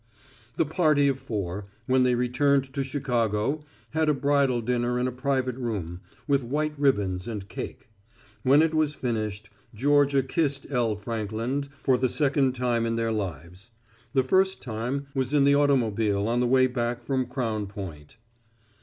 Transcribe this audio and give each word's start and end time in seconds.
The 0.57 0.65
party 0.65 1.07
of 1.09 1.19
four, 1.19 1.67
when 1.85 2.01
they 2.01 2.15
returned 2.15 2.73
to 2.73 2.83
Chicago 2.83 3.63
had 3.91 4.09
a 4.09 4.15
bridal 4.15 4.61
dinner 4.61 4.97
in 4.97 5.07
a 5.07 5.11
private 5.11 5.57
room, 5.57 6.01
with 6.27 6.43
white 6.43 6.73
ribbons 6.75 7.27
and 7.27 7.47
cake. 7.47 7.87
When 8.41 8.63
it 8.63 8.73
was 8.73 8.95
finished 8.95 9.51
Georgia 9.75 10.23
kissed 10.23 10.65
L. 10.71 10.95
Frankland 10.95 11.69
for 11.83 11.99
the 11.99 12.09
second 12.09 12.55
time 12.55 12.87
in 12.87 12.95
their 12.95 13.11
lives. 13.11 13.69
The 14.13 14.23
first 14.23 14.59
time 14.59 15.05
was 15.13 15.35
in 15.35 15.43
the 15.43 15.53
automobile 15.53 16.27
on 16.27 16.39
the 16.39 16.47
way 16.47 16.65
back 16.65 17.03
from 17.03 17.27
Crown 17.27 17.67
Point. 17.67 18.17